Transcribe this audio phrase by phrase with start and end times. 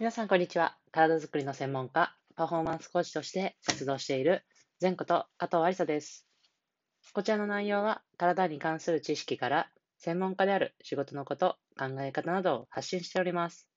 [0.00, 0.78] 皆さん、こんにちは。
[0.92, 4.46] 体づくりの専門家、パフォーマンスコーチとして活動している、
[4.80, 6.26] 前こと加藤ありさです。
[7.12, 9.68] こちらの内容は、体に関する知識から、
[9.98, 13.68] 専門家である仕事のこと、考え方などを発信しております。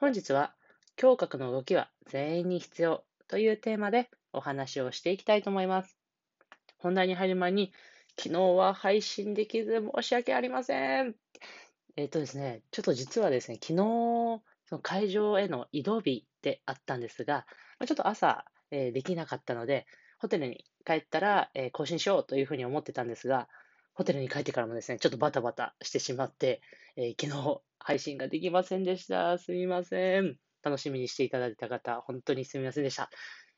[0.00, 0.56] 本日は、
[1.00, 5.96] 胸郭の動きは全員に必要というテーマでお話をしていきたいと思います。
[6.78, 7.72] 本題に入る前に、
[8.18, 11.14] 昨日は配信できず申し訳ありません。
[11.94, 17.46] えっ、とですね、ちょっと実はですね、昨日、その会場への移動日であったんですが、
[17.86, 19.86] ちょっと朝、えー、できなかったので、
[20.18, 23.48] ホテルに帰ったら、えー、更新しようというふうに思ってたんですが、
[23.94, 26.60] ホテルに帰ってからもですね、ちょっとバタバタしてしまって、
[26.96, 29.38] えー、昨日配信ができませんでした。
[29.38, 30.36] すみません。
[30.62, 33.10] 楽しみにしていただいた方、本当にすみませんでした。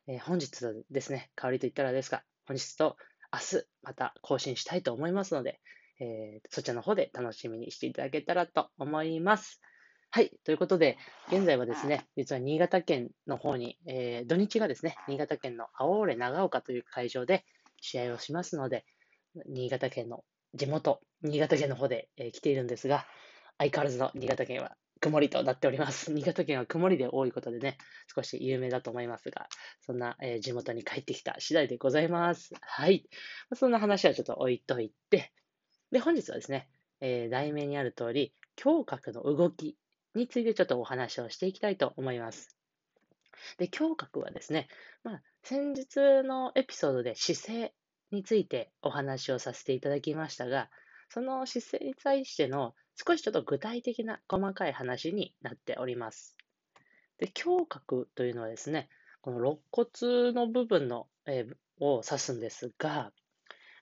[0.08, 0.50] え本日
[0.90, 2.96] ですね、代わりと言ったらですが、本日と
[3.32, 5.60] 明日また更新したいと思いますので、
[6.00, 9.60] えー、そちらの方で楽しみにしていただけたらと思います。
[10.10, 10.30] はい。
[10.44, 10.96] ということで、
[11.28, 17.44] 現在はですね、実は新潟県の方に、えー、土日がですね、新潟県の青折長岡という会場で
[17.80, 18.84] 試合をしますので、
[19.46, 23.06] 新潟県の地元、新潟県の方で、えー、来ているんですが、
[23.58, 26.12] 相変わらずの新潟県は曇りとなっております。
[26.12, 27.76] 新潟県は曇りで多いことでね、
[28.14, 29.48] 少し有名だと思いますが、
[29.82, 32.54] そんな、えー、地元に帰ってきた次第でございます。
[32.60, 33.08] はい。
[33.54, 35.32] そんな話はちょっと置いといて、
[35.90, 36.68] で、本日はですね、
[37.00, 38.34] えー、題名にある通り、
[38.64, 39.76] 胸郭の動き
[40.16, 42.56] についてちょっとお話をしていきたいと思います。
[43.58, 44.68] で、胸郭はですね、
[45.04, 47.74] まあ、先日のエピソードで姿勢
[48.10, 50.70] についてお話をさせていただきましたが、
[51.10, 56.36] その姿勢に対しての少しちょっと具体的な細かい話になっております。
[57.18, 58.88] で、胸郭というのはですね、
[59.20, 63.12] この肋骨の部分の、えー、を指すんですが、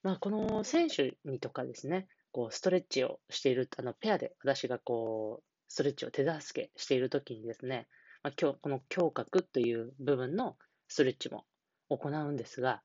[0.02, 7.89] まあ、この選手にとかですね、こうストレッチをしている、あのペアで私がこうストレッチを手助けしているときにですね、
[8.22, 10.55] まあ、今日この胸郭という部分の
[10.86, 11.47] ストレッチも
[11.89, 12.80] 行うんですが、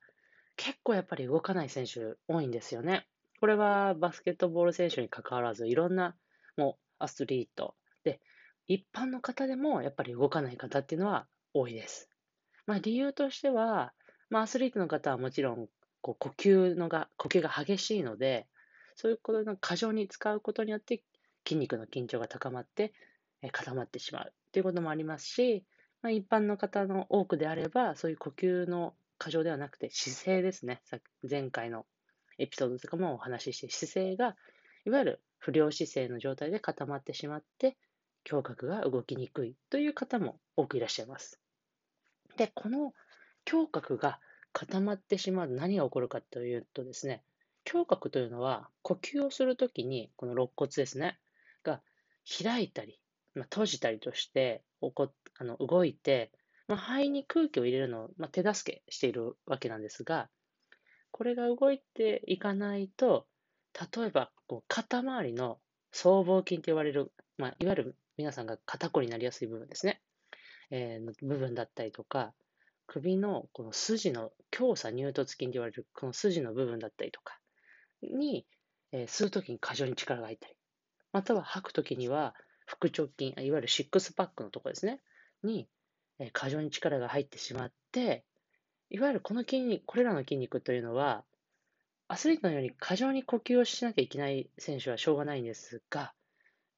[0.56, 3.06] 結構やっぱり動かない選手多いんですよね。
[3.38, 6.16] これはバスケットボール選手に関わらず、いろんな
[6.56, 8.20] もうアスリートで、
[8.66, 12.08] 一般の方でもやっぱり動かない方っていうのは多いです。
[12.66, 13.92] まあ、理由としては、
[14.30, 15.68] まあ、アスリートの方はもちろん
[16.00, 18.48] こう呼吸のが呼吸が激しいので、
[18.96, 21.04] そういうことの過剰に使うことによって
[21.46, 22.92] 筋肉の緊張が高まって、
[23.42, 25.64] え固まってしまうということもありますし、
[26.02, 30.82] まあ、一般の方の多くであれば、そういう呼吸の過剰ではなくて姿勢ですね。
[31.28, 31.86] 前回の
[32.38, 34.36] エピソードとかもお話しして、姿勢が、
[34.86, 37.76] いわゆる不良姿勢の状態で固まってしまって、
[38.30, 41.38] 胸郭が動きにくいという方も多くいらっしゃいます。
[42.36, 42.94] で、この
[43.50, 44.20] 胸郭が
[44.52, 47.22] 固まってしまう何が起こるかというとですね、
[47.70, 51.18] 胸郭というのは呼吸をするときに、この肋骨ですね、
[52.42, 53.00] 開いたり、
[53.34, 56.30] まあ、閉じたりとしてこあの動いて、
[56.68, 60.28] まあ、肺に空気を入れるのを、まあ、手助けしているわけなんですが、
[61.10, 63.26] これが動いていかないと、
[63.96, 65.58] 例えばこう肩周りの
[65.92, 70.00] 僧帽筋と言われる、まあ、いわゆる皆さんが肩こりになりやすい部分ですね、
[70.70, 72.32] えー、の部分だったりとか、
[72.86, 77.38] 首のこの筋の強鎖乳突筋と言われるこの筋の部分だったりとか
[78.02, 78.46] に、
[78.92, 80.54] えー、吸うときに過剰に力が入ったり、
[81.12, 82.34] または吐くときには、
[82.66, 85.00] 腹直筋、いわゆるシックスパックのところですね、
[85.42, 85.68] に、
[86.32, 88.24] 過剰に力が入ってしまって、
[88.90, 91.24] いわゆるこの筋肉、これらの筋肉というのは、
[92.08, 96.12] アスリートのように過剰に呼吸をしなきゃいけない選手はしょうがないんですが、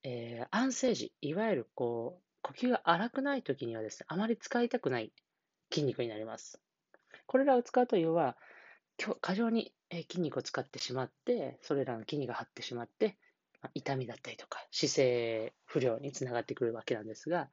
[0.03, 5.13] えー、安静時、いわゆるこう、呼吸が荒くないときにはですね、あまり使いたくない
[5.73, 6.61] 筋肉になります。
[7.27, 8.37] これらを使うというのは、
[9.21, 13.17] 過剰に筋肉を使ってしまって、それらの筋肉が張ってしまって、
[13.75, 17.49] 痛みだったりとか、姿勢不良につながってくるわけなんですが、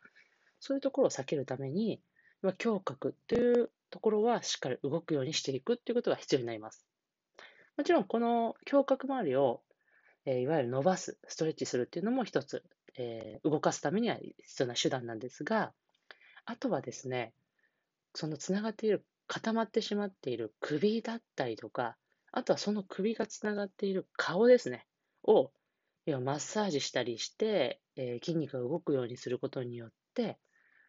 [0.60, 2.02] そういうところを避けるために、
[2.42, 6.86] 胸郭というところはしっかり動くようにしていくということが必要になります。
[7.78, 9.62] もちろん、この胸郭周りを、
[10.26, 12.64] え、いわゆる伸ばす、ストレッチするっていうのも一つ、
[12.98, 15.74] え、動かすためには必要な手段なんですが、
[16.46, 17.34] あとはですね、
[18.14, 21.96] そのつながっている、固まってしまっている首だったりとか、
[22.32, 24.86] あとはその首がつながっている顔ですね、
[25.24, 25.52] を
[26.06, 30.38] 要はマッサージしたりして、えー、筋肉が動くようにすることによって、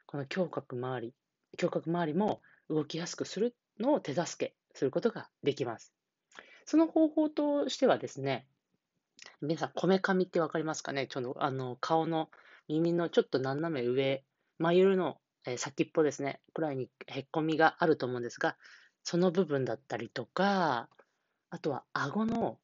[0.06, 1.14] この胸郭周り、
[1.60, 5.92] 胸郭周りも動きやすくするのを手助けすることができます。
[6.64, 8.46] その方法としてはですね、
[9.40, 11.06] 皆さん、こめかみってわかりますかね？
[11.06, 12.30] ちょっとあの顔の
[12.68, 14.24] 耳のちょっと斜め上、
[14.58, 15.18] 眉の、
[15.56, 18.56] 先っぽですね、くらいにへっこみがあると思うんですが、
[19.02, 20.88] その部分だったりとか、
[21.50, 22.58] あとは顎の、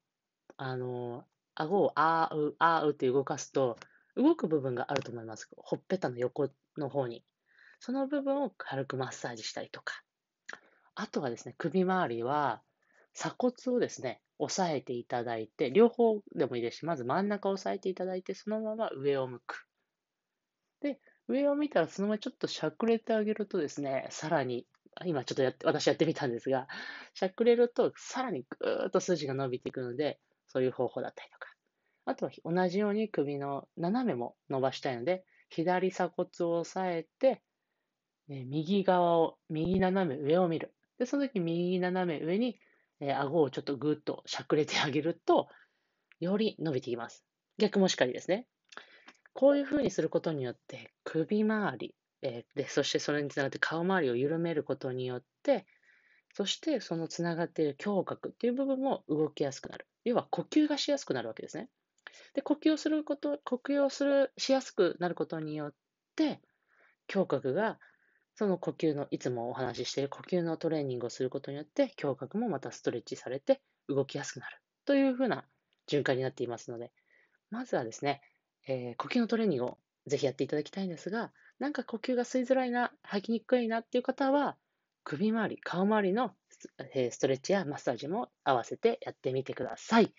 [0.56, 1.24] あの、
[1.56, 3.76] 顎をあう、あうって動かすと、
[4.14, 5.48] 動く部分があると思います。
[5.56, 6.48] ほっぺたの横
[6.78, 7.24] の方に。
[7.80, 10.02] その部分を軽くマッサージしたりとか。
[10.94, 12.62] あとはですね、首周りは
[13.12, 19.66] 鎖骨をですね、押さえていただいて、両方でもいいですし、まず真ん中を押さえていただいて、そのまま上を向く。
[20.80, 24.66] で、上を見たらそのままちょっとしゃくれてあげるとですね、さらに、
[25.04, 26.68] 今ちょっとやって、私やってみたんですが、
[27.14, 31.45] しゃくれるとさらにぐーっと筋が伸びていくので、そういう方法だったりとか。
[32.06, 37.42] あとは同じように首の斜めも伸ばしたいので、左鎖骨を押さえて、
[38.28, 40.72] え右側を、右斜め上を見る。
[40.98, 42.58] で、その時右斜め上に、
[43.00, 45.48] えー、顎をちょっとぐっとしゃくれてあげると、
[46.20, 47.24] より伸びていきます。
[47.58, 48.46] 逆もしかりですね。
[49.32, 55.66] こういう風にすることによって、首周り、えー、で、そしてそれにつながって顔周りを緩めることによって、
[56.34, 59.86] そしてそのつながっている胸郭っていう部分も動きやすくなる。
[60.04, 61.68] 要は呼吸がしやすくなるわけですね。
[62.34, 65.74] で、呼吸をすること、呼吸をする、しやすくなることによっ
[66.14, 66.40] て、
[67.12, 67.78] 胸郭が
[68.36, 75.46] その呼吸の、いつもお話ししている呼吸のトレーニングをすることによって、胸郭もまたストレッチされて動きやすくなるというふうな
[75.88, 76.92] 循環になっていますので、
[77.50, 78.20] まずはですね、
[78.68, 84.58] えー、呼吸のトレーニングをぜひやっていただきたいんですが、なんか呼吸が吸いづらいな、吐きにくいなっていう方は、
[85.02, 90.12] 首周り、顔周りのストレッチやマッサージも合わせてやってみてください。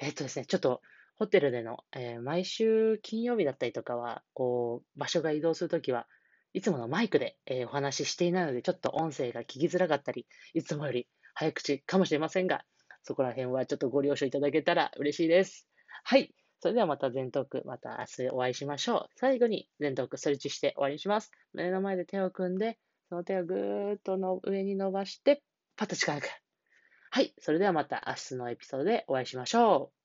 [0.00, 0.82] えっ、とですね、ちょっと
[1.16, 6.06] ホテルでの、えー、毎週金曜日だったりとかは、こう、場所が移動するときは、
[6.52, 12.64] いつものマイクで、えー、お話ししていないので、ちょっと音声が聞きづらかったり、いつもより早口かもしれませんが、
[13.02, 15.68] そこら辺はちょっとご了承いただけたら嬉しいです。
[16.04, 16.34] はい。
[16.60, 19.08] それではまた全トーク、また明日お会いしましょう。
[19.16, 21.30] 最後に全トークストレッチして終わりにします。
[21.52, 22.78] 目の前で手を組んで、
[23.08, 25.42] その手をぐーっとの上に伸ばして、
[25.76, 26.28] パッと力抜く。
[27.10, 27.34] はい。
[27.38, 30.03] それではまた明日のエピソードでお会いしましょう。